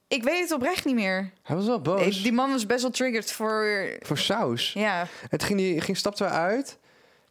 [0.08, 1.32] Ik weet het oprecht niet meer.
[1.44, 2.18] Hij was wel boos.
[2.18, 3.88] Ik- die man was best wel triggered voor...
[4.00, 4.74] Voor saus.
[4.74, 6.78] Ja, Het ging, die, ging stapte we uit.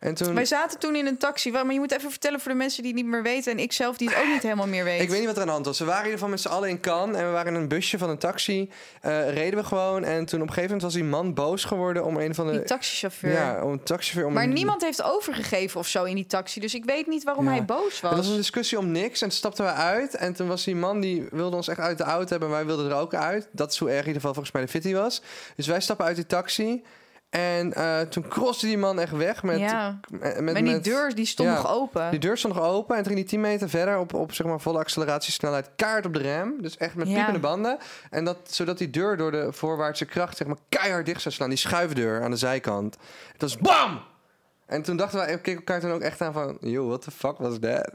[0.00, 0.34] En toen...
[0.34, 1.50] Wij zaten toen in een taxi.
[1.50, 3.52] Maar je moet even vertellen voor de mensen die het niet meer weten.
[3.52, 5.00] En ik zelf die het ook niet helemaal meer weet.
[5.00, 5.78] Ik weet niet wat er aan de hand was.
[5.78, 7.16] We waren in ieder geval met z'n allen in Cannes.
[7.16, 8.70] En we waren in een busje van een taxi.
[9.00, 10.04] eh, reden we gewoon.
[10.04, 12.52] En toen op een gegeven moment was die man boos geworden om een van de...
[12.52, 13.32] Die taxichauffeur.
[13.32, 14.26] Ja, om een taxichauffeur.
[14.26, 16.60] Om maar een- niemand heeft overgegeven of zo in die taxi.
[16.60, 17.50] Dus ik weet niet waarom Ja.
[17.50, 18.26] hij boos Het was was.
[18.28, 19.20] een discussie om niks.
[19.22, 20.14] En toen stapten we uit.
[20.16, 22.48] En toen was die man die wilde ons echt uit de auto hebben.
[22.48, 23.48] En wij wilden er ook uit.
[23.52, 25.22] Dat is hoe erg in ieder geval volgens mij de fitty was.
[25.56, 26.82] Dus wij stappen uit die taxi.
[27.30, 29.58] En eh, toen crosste die man echt weg met...
[29.58, 30.00] ja.
[30.08, 31.54] met, met die deur die stond ja.
[31.54, 32.10] nog open.
[32.10, 34.46] Die deur stond nog open en toen ging die 10 meter verder op, op zeg
[34.46, 36.62] maar, volle acceleratiesnelheid kaart op de rem.
[36.62, 37.14] Dus echt met Ja.
[37.14, 37.78] piepende banden.
[38.10, 41.48] En dat, zodat die deur door de voorwaartse kracht zeg maar, keihard dicht zou slaan.
[41.48, 42.96] Die schuifdeur aan de zijkant.
[43.32, 44.00] Het was BAM!
[44.66, 46.58] En toen dachten wij, we keken elkaar toen ook echt aan van...
[46.60, 47.90] Yo, what the fuck was that?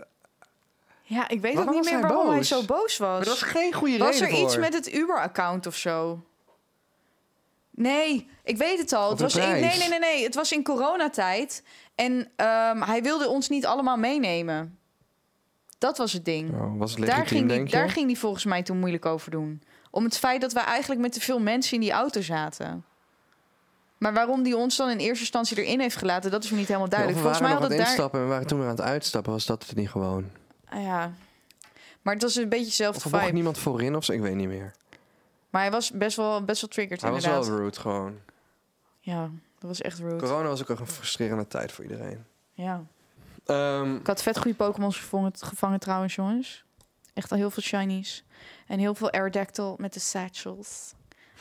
[1.02, 3.00] Ja, ik weet Waarom ook niet was meer waarom hij zo boos was.
[3.00, 4.45] Maar er was geen goede Was reden er voor.
[4.45, 6.24] iets met het Uber-account of zo?
[7.75, 9.09] Nee, ik weet het al.
[9.09, 10.23] Het was in, nee, nee, nee, nee.
[10.23, 11.63] Het was in coronatijd.
[11.95, 14.77] En ehm, hij wilde ons niet allemaal meenemen.
[15.77, 16.49] Dat was het ding.
[16.53, 19.61] Oh, was het daar, ging die, daar ging hij volgens mij toen moeilijk over doen.
[19.91, 22.85] Om het feit dat wij eigenlijk met te veel mensen in die auto zaten.
[23.97, 26.67] Maar waarom die ons dan in eerste instantie erin heeft gelaten, dat is me niet
[26.67, 27.23] helemaal Ja, duidelijk.
[27.23, 27.97] we volgens mij waren had nog het daar.
[27.97, 29.31] instappen en we waren toen weer aan het uitstappen.
[29.31, 30.29] Was dat het niet gewoon?
[30.69, 31.11] Ah, ja.
[32.01, 33.31] Maar het was een beetje Of dezelfde er vibe.
[33.33, 34.11] niemand voorin of zo?
[34.11, 34.71] Ik weet niet meer.
[35.55, 37.47] Maar hij was best wel, best wel triggered Hij was inderdaad.
[37.47, 38.19] wel rude gewoon.
[38.99, 39.21] Ja,
[39.59, 40.15] dat was echt rude.
[40.15, 42.25] Corona was ook een frustrerende tijd voor iedereen.
[42.53, 42.83] Ja.
[43.45, 46.63] Ehm, Ik had vet goede Pokémon's gevangen, gevangen trouwens, jongens.
[47.13, 48.23] Echt al heel veel shinies.
[48.67, 50.93] En heel veel Aerodactyl met de satchels.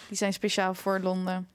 [0.09, 1.49] Die zijn speciaal voor Londen.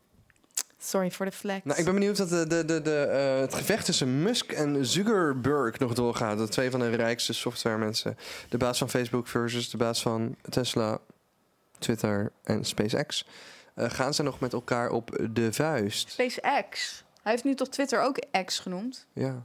[0.80, 1.66] Sorry voor de flex.
[1.66, 4.86] Nou, ik ben benieuwd dat de, de, de, de, eh, het gevecht tussen Musk en
[4.86, 6.38] Zuckerberg nog doorgaat.
[6.38, 8.18] De twee van de rijkste softwaremensen.
[8.50, 11.00] De baas van Facebook versus de baas van Tesla,
[11.80, 13.26] Twitter en SpaceX.
[13.76, 16.10] Eh, gaan ze nog met elkaar op de vuist?
[16.10, 17.04] SpaceX.
[17.22, 19.06] Hij heeft nu toch Twitter ook X genoemd?
[19.14, 19.44] Ja.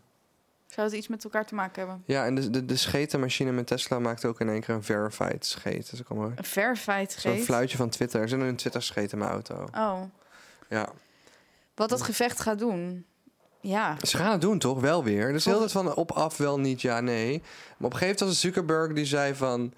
[0.66, 2.02] Zou het iets met elkaar te maken hebben?
[2.06, 5.46] Ja, en de, de, de schetenmachine met Tesla maakt ook in één keer een verified
[5.46, 5.90] scheet.
[5.90, 7.44] Dus ik kom maar- Een verified Zo'n geest?
[7.44, 8.20] fluitje van Twitter.
[8.20, 9.68] Er zit een Twitter scheet in mijn auto.
[9.74, 10.00] Oh.
[10.68, 10.88] Ja.
[11.74, 13.06] Wat dat gevecht gaat doen.
[13.60, 13.96] Ja.
[14.02, 14.80] Ze gaan het doen, toch?
[14.80, 15.32] Wel weer.
[15.32, 17.38] Dus heel het van op, af, wel, niet, ja, nee.
[17.38, 17.46] Maar
[17.86, 19.72] op een gegeven moment was het Zuckerberg die zei van...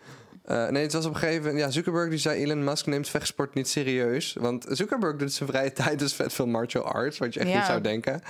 [0.46, 1.58] eh, nee, het was op een gegeven moment...
[1.58, 2.42] Ja, Zuckerberg die zei...
[2.42, 4.36] Elon Musk neemt vechtsport niet serieus.
[4.40, 7.18] Want Zuckerberg doet zijn vrije tijd dus vet veel martial arts.
[7.18, 7.56] Wat je echt Ja.
[7.56, 8.22] niet zou denken.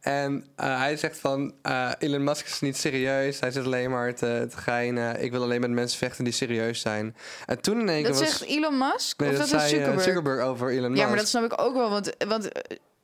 [0.00, 1.54] En eh, hij zegt van...
[1.62, 3.40] eh, Elon Musk is niet serieus.
[3.40, 5.22] Hij zit alleen maar te, te geinen.
[5.22, 7.16] Ik wil alleen met mensen vechten die serieus zijn.
[7.46, 9.20] En toen in één keer Dat zegt Elon Musk?
[9.20, 10.02] nee, of dat, dat, is Zuckerberg?
[10.02, 11.02] Zuckerberg over Elon Musk.
[11.02, 11.90] Ja, maar dat snap ik ook wel.
[11.90, 12.48] Want, want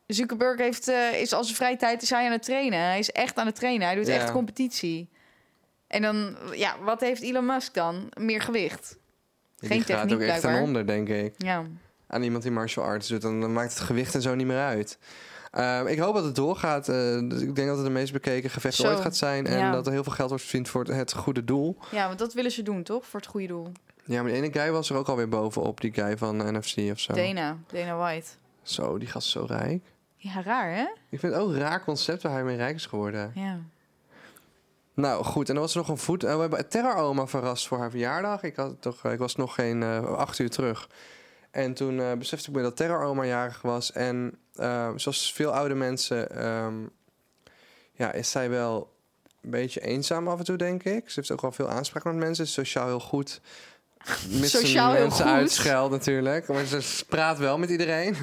[0.06, 0.88] Zuckerberg heeft,
[1.20, 2.78] is al zijn vrije tijd is hij aan het trainen.
[2.80, 3.86] Hij is echt aan het trainen.
[3.86, 4.14] Hij doet Ja.
[4.14, 5.08] echt competitie.
[5.90, 8.08] En dan, ja, wat heeft Elon Musk dan?
[8.18, 8.98] Meer gewicht.
[9.58, 10.62] Geen gaat techniek ook echt blijkbaar.
[10.62, 11.34] onder, denk ik.
[11.36, 11.64] Ja.
[12.06, 14.58] aan iemand die martial arts doet, dan dan maakt het gewicht en zo niet meer
[14.58, 14.98] uit.
[15.50, 16.88] Ehm, ik hoop dat het doorgaat.
[16.88, 16.94] eh,
[17.28, 19.46] dus ik denk dat het de meest bekeken gevecht Zo, ooit gaat zijn.
[19.46, 19.72] En ja.
[19.72, 21.76] dat er heel veel geld wordt verdiend voor het, het goede doel.
[21.90, 23.06] ja, want dat willen ze doen, toch?
[23.06, 23.72] Voor het goede doel.
[24.04, 25.80] Ja, maar die ene guy was er ook alweer bovenop.
[25.80, 27.12] Die guy van NFC of zo.
[27.12, 28.26] Dana, Dana White.
[28.62, 29.82] Zo, die gast is zo rijk.
[30.16, 30.86] Ja, raar, hè?
[31.08, 33.32] Ik vind het ook een raar concept waar hij mee rijk is geworden.
[33.34, 33.58] Ja.
[34.94, 35.48] Nou, goed.
[35.48, 36.24] En dan was er nog een voet.
[36.24, 38.42] eh, we hebben Terra Oma verrast voor haar verjaardag.
[38.42, 40.88] Ik, had toch, ik was nog geen eh, acht uur terug.
[41.50, 43.92] En toen eh, besefte ik me dat Terra Oma jarig was.
[43.92, 46.30] En eh, zoals veel oude mensen...
[46.36, 46.74] ehm,
[47.92, 48.92] ja, is zij wel
[49.42, 51.10] een beetje eenzaam af en toe, denk ik.
[51.10, 52.44] Ze heeft ook wel veel aanspraak met mensen.
[52.44, 53.40] Is sociaal heel goed.
[54.42, 55.34] Sociaal heel mensen goed.
[55.34, 56.48] uitscheldt natuurlijk.
[56.48, 58.16] Maar ze praat wel met iedereen.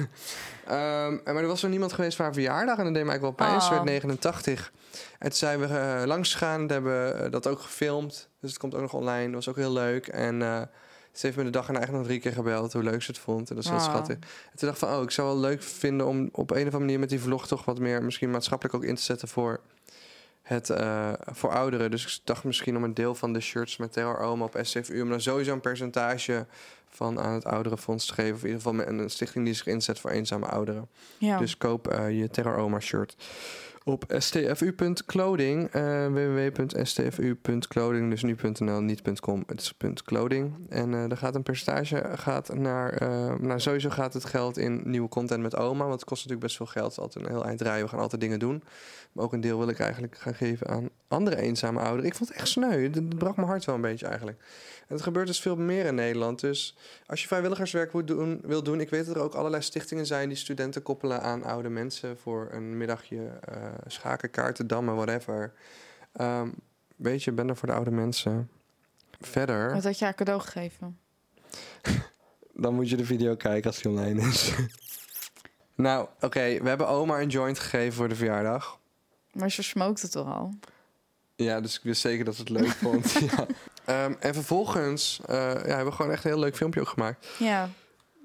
[0.68, 2.78] Ehm, maar er was nog niemand geweest voor haar verjaardag.
[2.78, 3.60] En dat deed mij eigenlijk wel pijn.
[3.60, 3.72] Ze Oh.
[3.72, 4.72] werd 89.
[5.18, 6.66] En toen zijn we eh, langs gegaan.
[6.66, 8.28] We hebben eh, dat ook gefilmd.
[8.40, 9.24] Dus het komt ook nog online.
[9.26, 10.06] Dat was ook heel leuk.
[10.06, 10.60] En eh,
[11.12, 12.72] ze heeft me de dag en eigenlijk nog drie keer gebeld.
[12.72, 13.48] Hoe leuk ze het vond.
[13.50, 13.84] En dat is heel Ah.
[13.84, 14.14] schattig.
[14.16, 14.96] En toen dacht ik van...
[14.96, 17.46] Oh, ik zou wel leuk vinden om op een of andere manier met die vlog...
[17.46, 19.60] toch wat meer misschien maatschappelijk ook in te zetten voor...
[20.48, 21.90] Het, eh, voor ouderen.
[21.90, 25.00] Dus ik dacht misschien om een deel van de shirts met Terror Oma op SCFU...
[25.00, 26.46] om dan sowieso een percentage
[26.88, 28.34] van aan het ouderenfonds te geven.
[28.34, 30.88] Of in ieder geval met een stichting die zich inzet voor eenzame ouderen.
[31.18, 31.38] ja.
[31.38, 33.16] Dus koop eh, je Terror Oma shirt
[33.88, 35.70] op stfu.clothing.
[35.70, 38.10] eh www.stfu.clothing.
[38.10, 39.42] Dus nu.nl, niet.com.
[39.46, 39.74] Het is
[40.04, 40.54] .clothing.
[40.68, 42.92] En eh er gaat een percentage gaat naar...
[42.92, 45.80] eh nou, sowieso gaat het geld in nieuwe content met oma.
[45.80, 46.84] Want het kost natuurlijk best veel geld.
[46.84, 47.84] Het is altijd een heel eind rijden.
[47.84, 48.62] We gaan altijd dingen doen.
[49.12, 52.10] Maar ook een deel wil ik eigenlijk gaan geven aan andere eenzame ouderen.
[52.10, 52.82] Ik vond het echt sneu.
[52.82, 54.38] Het brak mijn hart wel een beetje eigenlijk.
[54.88, 56.40] En het gebeurt dus veel meer in Nederland.
[56.40, 58.80] Dus als je vrijwilligerswerk wil doen, wil doen...
[58.80, 60.28] Ik weet dat er ook allerlei stichtingen zijn...
[60.28, 62.18] die studenten koppelen aan oude mensen...
[62.18, 63.38] voor een middagje
[63.86, 65.52] schaken, kaarten, dammen, whatever.
[66.12, 66.48] Ehm
[66.96, 68.50] weet je, ben er voor de oude mensen.
[69.20, 70.98] Verder, Wat had je haar cadeau gegeven?
[72.54, 74.52] dan moet je de video kijken als die online is.
[75.74, 78.78] nou, oké, we hebben oma een joint gegeven voor de verjaardag.
[79.32, 80.54] Maar ze smokte het toch al?
[81.36, 83.12] Ja, dus ik wist zeker dat ze het leuk vond.
[83.12, 83.46] ja.
[83.84, 87.26] Ehm, en vervolgens eh, ja, hebben we gewoon echt een heel leuk filmpje ook gemaakt.
[87.38, 87.68] Ja.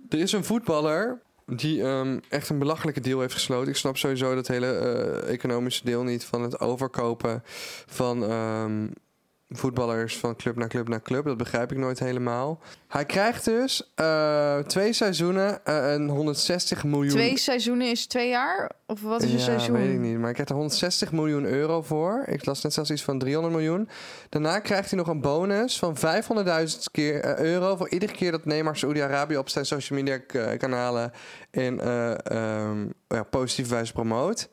[0.09, 3.69] Er is een voetballer die ehm, echt een belachelijke deal heeft gesloten.
[3.69, 7.43] Ik snap sowieso dat hele eh, economische deel niet van het overkopen
[7.85, 8.87] van ehm,
[9.57, 11.25] voetballers van club naar club naar club.
[11.25, 12.59] Dat begrijp ik nooit helemaal.
[12.87, 17.09] Hij krijgt dus eh, twee seizoenen eh, een 160 miljoen.
[17.09, 18.71] Twee seizoenen is twee jaar?
[18.85, 19.75] Of wat is een seizoen?
[19.75, 20.13] weet ik niet.
[20.13, 22.23] Maar hij krijgt er 160 miljoen euro voor.
[22.25, 23.89] Ik las net zelfs iets van 300 miljoen.
[24.29, 27.75] Daarna krijgt hij nog een bonus van 500.000 keer eh, euro...
[27.75, 30.17] voor iedere keer dat Neymar Saoedi-Arabië op zijn social media
[30.57, 31.11] kanalen...
[31.51, 34.49] in eh, ehm, ja, positieve wijze promoot.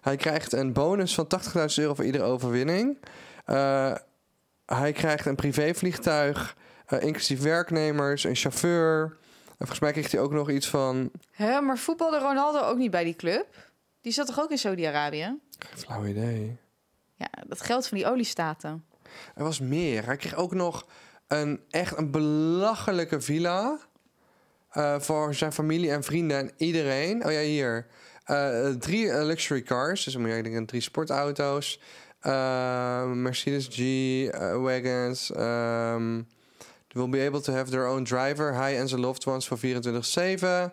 [0.00, 2.98] Hij krijgt een bonus van 80.000 euro voor iedere overwinning.
[3.44, 3.94] Eh,
[4.74, 9.16] hij krijgt een privévliegtuig, eh, inclusief werknemers, een chauffeur...
[9.48, 11.10] En volgens mij kreeg hij ook nog iets van...
[11.30, 13.46] Hè, maar voetbalde Ronaldo ook niet bij die club?
[14.00, 15.38] Die zat toch ook in Saudi-Arabië?
[15.58, 16.56] Geen flauw idee.
[17.14, 18.84] Ja, dat geld van die oliestaten.
[19.34, 20.04] Er was meer.
[20.04, 20.86] Hij kreeg ook nog
[21.26, 23.78] een echt een belachelijke villa.
[24.70, 27.24] eh, voor zijn familie en vrienden en iedereen.
[27.26, 27.86] Oh ja, hier.
[28.24, 30.04] Eh, drie luxury cars.
[30.04, 31.80] Dus dan moet je eigenlijk drie sportauto's.
[32.20, 35.30] Eh, Mercedes G, eh, wagons.
[35.30, 36.26] Um,
[36.88, 38.54] they will be able to have their own driver.
[38.54, 40.72] Hij en zijn loved ones voor 24-7.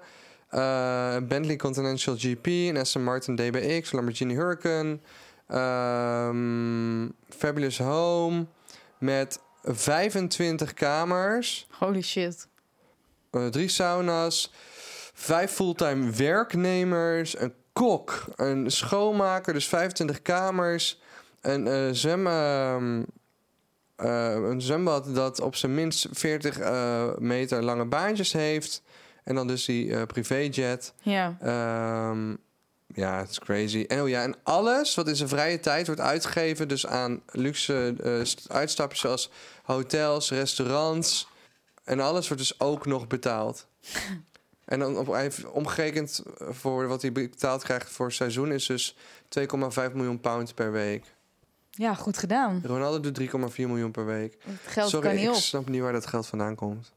[0.49, 5.01] Eh, Bentley Continental GP, een Aston Martin DBX, Lamborghini Huracan.
[5.47, 8.45] ehm, Fabulous Home
[8.97, 12.47] met 25 kamers, Holy shit.
[13.31, 14.53] eh, drie sauna's,
[15.13, 21.01] vijf fulltime werknemers, een kok, een schoonmaker, dus 25 kamers,
[21.45, 23.03] een eh, zwem, ehm,
[23.95, 28.81] eh, een zwembad dat op zijn minst 40 eh, meter lange baantjes heeft.
[29.23, 30.93] En dan dus die privéjet.
[31.01, 31.38] Ja.
[31.41, 32.36] Ehm,
[32.88, 33.86] ja, het is crazy.
[33.88, 37.95] En oh ja, en alles wat in zijn vrije tijd wordt uitgegeven, dus aan luxe
[38.23, 39.31] st- uitstapjes zoals
[39.63, 41.27] hotels, restaurants.
[41.84, 43.67] En alles wordt dus ook nog betaald.
[44.65, 45.17] en dan op,
[45.51, 48.95] omgerekend voor wat hij betaald krijgt voor het seizoen is dus
[49.39, 51.14] 2,5 miljoen pound per week.
[51.75, 52.61] Ja, goed gedaan.
[52.65, 54.38] Ronaldo doet 3,4 miljoen per week.
[54.43, 55.41] Het geld Sorry, kan niet ik op.
[55.41, 56.91] snap niet waar dat geld vandaan komt.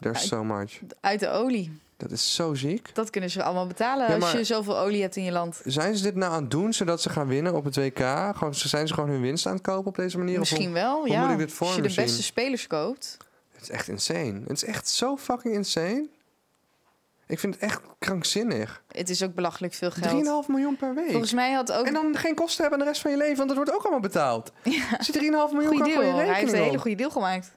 [0.00, 0.80] There's Ja, so much.
[1.00, 1.78] Uit de olie.
[1.96, 2.94] Dat is zo ziek.
[2.94, 5.60] Dat kunnen ze allemaal betalen Ja, als je zoveel olie hebt in je land.
[5.64, 7.98] Zijn ze dit nou aan het doen zodat ze gaan winnen op het WK?
[8.36, 10.38] Gewoon, zijn ze gewoon hun winst aan het kopen op deze manier?
[10.38, 11.20] Misschien hoe- wel, hoe ja.
[11.22, 12.22] moet ik dit voor als je de beste zien?
[12.22, 13.16] spelers koopt.
[13.52, 14.40] Het is echt insane.
[14.46, 16.06] Het is echt zo fucking insane.
[17.30, 18.80] Ik vind het echt krankzinnig.
[18.80, 20.48] 3,5 Het is ook belachelijk veel geld.
[20.48, 21.10] miljoen per week.
[21.10, 21.86] Volgens mij had ook...
[21.86, 24.00] En dan geen kosten hebben de rest van je leven, want dat wordt ook allemaal
[24.00, 24.52] betaald.
[24.62, 26.00] Ja, Dus die 3,5 miljoen goede kan deal.
[26.00, 27.52] gewoon je Hij heeft een hele goede deal gemaakt.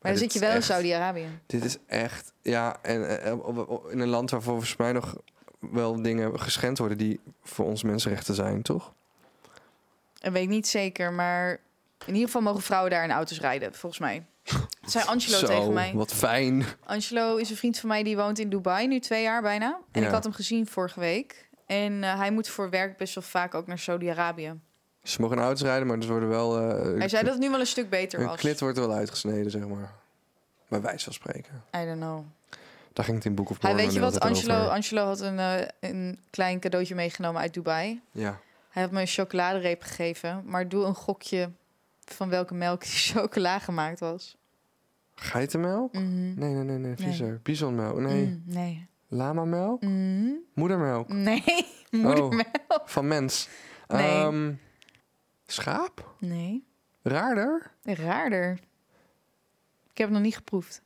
[0.00, 1.26] Maar dan zit je wel in Saudi-Arabië.
[1.46, 5.16] Dit is echt, ja, en eh, op- in een land waar volgens mij nog
[5.58, 8.92] wel dingen geschend worden die voor ons mensenrechten zijn, toch?
[10.18, 11.50] Dat weet ik niet zeker, maar
[12.06, 14.26] in ieder geval mogen vrouwen daar in auto's rijden, volgens mij.
[14.42, 15.92] Dat zei Angelo Zo, tegen mij.
[15.94, 16.64] wat fijn.
[16.84, 19.78] Angelo is een vriend van mij die woont in Dubai, nu twee jaar bijna.
[19.92, 20.06] En Ja.
[20.06, 21.48] ik had hem gezien vorige week.
[21.66, 24.54] En eh, hij moet voor werk best wel vaak ook naar Saudi-Arabië.
[25.02, 26.58] Ze mogen in auto's rijden, maar ze worden wel...
[26.58, 28.38] eh, Hij zei dat het nu wel een stuk beter Hun was.
[28.38, 29.92] klit wordt er wel uitgesneden, zeg maar.
[30.68, 31.62] Bij wijze van spreken.
[31.76, 32.24] I don't know.
[32.92, 34.70] Daar ging het in Book of Hij, Mormon weet je wat, Angelo, over.
[34.70, 38.00] Angelo had een, eh, een klein cadeautje meegenomen uit Dubai.
[38.10, 38.38] Ja.
[38.70, 40.42] Hij had me een chocoladereep gegeven.
[40.46, 41.50] Maar doe een gokje
[42.14, 44.36] van welke melk die chocola gemaakt was.
[45.14, 45.92] Geitenmelk?
[45.92, 46.34] Mhm.
[46.38, 46.96] Nee, nee, nee, nee.
[46.96, 47.40] Viezer.
[47.42, 47.98] Bisonmelk.
[47.98, 48.26] Nee.
[48.26, 48.86] Mm, nee.
[49.08, 49.82] Lamamelk?
[49.82, 50.30] Mhm.
[50.54, 51.08] Moedermelk.
[51.08, 51.44] Nee,
[51.90, 52.82] moedermelk.
[52.84, 53.48] Van mens.
[53.88, 54.08] Nee.
[54.10, 54.52] Ehm,
[55.46, 56.14] schaap?
[56.18, 56.64] Nee,
[57.02, 57.70] Raarder?
[57.82, 58.52] raarder.
[59.90, 60.82] Ik heb het nog niet geproefd.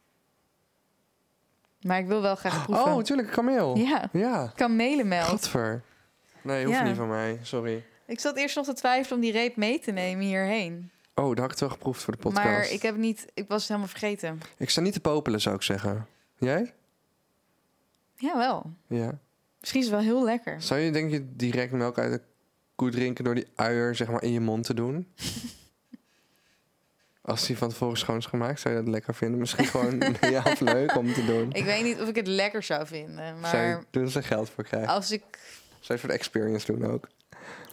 [1.80, 2.92] Maar ik wil wel graag proeven.
[2.94, 3.76] Oh, tuurlijk, kameel.
[3.76, 4.52] ja, Ja.
[4.54, 5.24] kamelenmelk.
[5.26, 5.82] Godver.
[6.42, 6.84] Nee, hoeft Ja.
[6.84, 7.38] niet van mij.
[7.42, 7.84] Sorry.
[8.06, 10.90] Ik zat eerst nog te twijfelen om die reep mee te nemen hierheen.
[11.18, 12.44] Oh, dat had ik het wel geproefd voor de podcast.
[12.44, 14.40] Maar ik heb niet, ik was het helemaal vergeten.
[14.56, 16.06] Ik sta niet te popelen, zou ik zeggen.
[16.38, 16.74] Jij?
[18.16, 18.70] Ja, wel.
[18.86, 19.18] Ja.
[19.60, 20.62] Misschien is het wel heel lekker.
[20.62, 22.20] Zou je denk je direct melk uit de
[22.74, 25.08] koe drinken door die uier zeg maar in je mond te doen?
[27.22, 29.38] Als die van tevoren schoon is gemaakt, zou je dat lekker vinden?
[29.38, 31.52] Misschien gewoon ja, of leuk om te doen.
[31.52, 33.16] Ik weet niet of ik het lekker zou vinden.
[33.46, 34.88] Zou je Maar doen als er geld voor krijgen?
[34.88, 35.22] als ik...
[35.80, 37.08] Zou je voor de experience doen ook?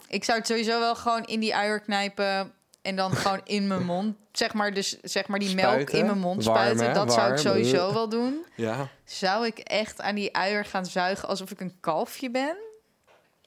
[0.08, 2.52] Ik zou het sowieso wel gewoon in die uier knijpen...
[2.84, 4.16] en dan gewoon in mijn mond.
[4.32, 6.86] Zeg maar, dus, zeg maar die melk in mijn mond Warm, spuiten.
[6.86, 6.92] hè?
[6.92, 8.44] dat zou ik sowieso wel doen.
[8.54, 8.88] Ja.
[9.04, 12.56] Zou ik echt aan die uier gaan zuigen alsof ik een kalfje ben?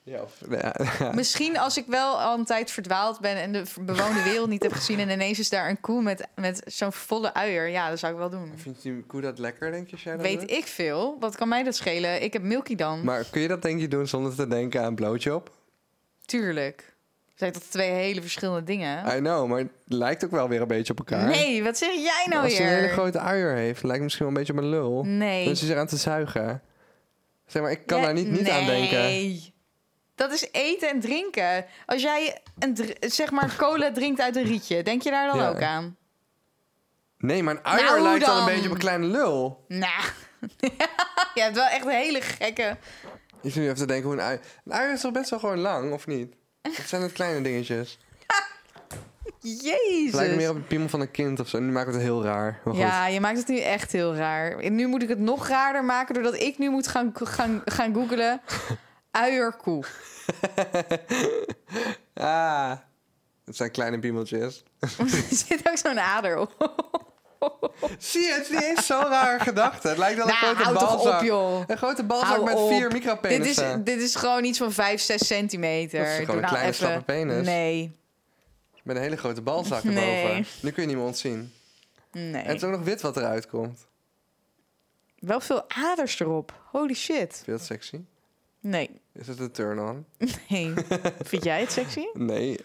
[0.03, 1.11] Ja, of, ja, ja.
[1.11, 3.35] Misschien als ik wel al een tijd verdwaald ben...
[3.35, 4.99] en de bewoonde wereld niet heb gezien...
[4.99, 7.67] en ineens is daar een koe met, met zo'n volle uier.
[7.67, 8.51] Ja, dat zou ik wel doen.
[8.55, 9.97] Vindt die koe dat lekker, denk je?
[9.97, 10.51] jij Weet doet?
[10.51, 11.17] ik veel.
[11.19, 12.21] Wat kan mij dat schelen?
[12.23, 13.03] Ik heb Milky dan.
[13.03, 15.51] Maar kun je dat denk je doen zonder te denken aan blowjob?
[16.25, 16.95] Tuurlijk.
[17.37, 19.15] Zijn toch twee hele verschillende dingen?
[19.15, 21.27] I know, maar het lijkt ook wel weer een beetje op elkaar.
[21.27, 22.81] Nee, wat zeg jij nou Als hij een weer?
[22.81, 25.03] hele grote uier heeft, lijkt het misschien wel een beetje op een lul.
[25.05, 25.43] Nee.
[25.43, 26.61] Dan is hij zich aan te zuigen.
[27.45, 28.97] Zeg maar, ik kan Ja, daar niet, niet aan denken.
[28.97, 29.53] Nee.
[30.15, 31.65] Dat is eten en drinken.
[31.85, 35.49] Als jij een zeg maar cola drinkt uit een rietje, denk je daar dan Ja.
[35.49, 35.97] ook aan?
[37.17, 39.65] Nee, maar een uier Nou, lijkt dan een beetje op een kleine lul.
[39.67, 40.03] Nou,
[41.35, 42.77] je hebt wel echt een hele gekke.
[43.41, 44.39] Ik zit nu even te denken hoe een uier...
[44.65, 46.33] Een uier is toch best wel gewoon lang, of niet?
[46.69, 47.97] Of zijn het kleine dingetjes?
[49.41, 50.49] Het lijkt meer Jezus.
[50.49, 51.59] op een piemel van een kind of zo.
[51.59, 52.59] Nu maakt het heel raar.
[52.63, 52.83] Maar goed.
[52.83, 54.57] Ja, je maakt het nu echt heel raar.
[54.59, 57.93] En nu moet ik het nog raarder maken doordat ik nu moet gaan, gaan, gaan
[57.93, 58.41] googelen.
[59.11, 59.83] Uierkoe.
[62.13, 62.71] Ah,
[63.45, 64.63] het zijn kleine piemeltjes.
[64.79, 66.96] er zit ook zo'n ader op.
[67.97, 69.87] Zie je, het is niet eens zo'n rare gedachte.
[69.87, 71.19] Het lijkt wel een Nou, grote balzak.
[71.21, 71.63] op, joh.
[71.67, 72.67] Een grote balzak Hou met op.
[72.69, 73.83] vier Dit is, micropenissen.
[73.83, 75.99] dit is gewoon iets van 5, 6 centimeter.
[75.99, 76.87] Dat is gewoon Doe een nou kleine even...
[76.87, 77.45] slappe penis.
[77.45, 77.95] Nee,
[78.83, 80.21] Met een hele grote balzak Nee.
[80.21, 80.45] erboven.
[80.61, 81.53] Nu kun je niet meer ontzien.
[82.11, 82.41] nee.
[82.41, 83.85] En het is ook nog wit wat eruit komt.
[85.19, 86.53] Wel veel aders erop.
[86.71, 87.33] Holy shit.
[87.33, 88.01] Vind je dat sexy?
[88.59, 89.01] Nee.
[89.13, 90.05] Is het een turn-on?
[90.49, 90.73] nee.
[91.23, 92.05] Vind jij het sexy?
[92.13, 92.59] Nee.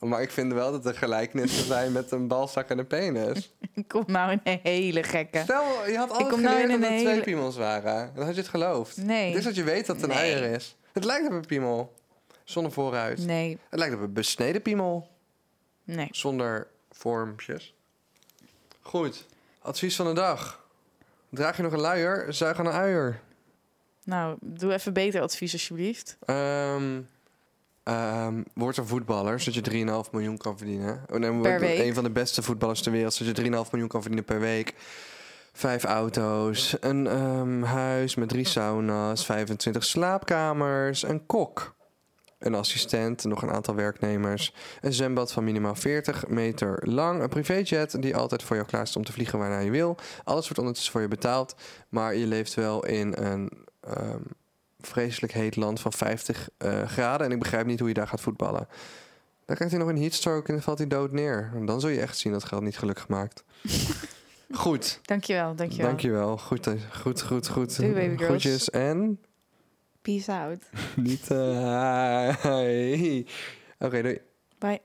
[0.00, 3.52] Maar ik vind wel dat er gelijkenissen zijn met een balzak en een penis.
[3.74, 5.38] Ik kom nou in een hele gekke.
[5.42, 8.10] Stel, je had altijd nou geleerd dat twee piemels waren.
[8.14, 8.96] Dan had je het geloofd.
[8.96, 9.34] Nee.
[9.34, 10.18] Is dat je weet dat het een Nee.
[10.18, 10.76] eier is.
[10.92, 11.94] Het lijkt op een piemel.
[12.44, 13.26] Zonder vooruit.
[13.26, 13.58] Nee.
[13.68, 15.08] Het lijkt op een besneden piemel.
[15.84, 16.08] Nee.
[16.10, 17.74] Zonder vormpjes.
[18.80, 19.26] Goed.
[19.62, 20.64] Advies van de dag.
[21.30, 22.34] Draag je nog een luier?
[22.34, 23.20] Zuig aan een uier.
[24.04, 26.16] Nou, doe even beter advies alsjeblieft.
[26.26, 27.00] Ehm
[27.90, 31.04] ehm, word een voetballer, zodat je 3,5 miljoen kan verdienen.
[31.12, 31.78] Oh, nee, Per week.
[31.78, 34.74] Een van de beste voetballers ter wereld, zodat je 3,5 miljoen kan verdienen per week.
[35.52, 41.74] Vijf auto's, een ehm, huis met drie sauna's, 25 slaapkamers, een kok.
[42.38, 44.54] Een assistent, nog een aantal werknemers.
[44.80, 47.22] Een zwembad van minimaal 40 meter lang.
[47.22, 49.96] Een privéjet die altijd voor jou klaar staat om te vliegen waarnaar je wil.
[50.24, 51.54] Alles wordt ondertussen voor je betaald.
[51.88, 53.50] Maar je leeft wel in een
[53.80, 54.20] ehm,
[54.86, 57.26] vreselijk heet land van 50 eh, graden.
[57.26, 58.68] En ik begrijp niet hoe je daar gaat voetballen.
[59.44, 61.50] Dan krijgt hij nog een heatstroke en dan valt hij dood neer.
[61.54, 63.44] En dan zul je echt zien dat geld niet gelukkig maakt.
[64.52, 65.86] Goed, Dankjewel, dankjewel.
[65.86, 66.38] dankjewel.
[66.38, 67.76] Goed, eh, goed, goed, goed.
[67.76, 68.24] Doei, baby girls.
[68.24, 69.20] Groetjes en
[70.02, 70.62] Peace out.
[70.96, 71.28] niet...
[72.42, 73.24] hi.
[73.78, 74.20] Oké, doei.
[74.58, 74.80] Bye.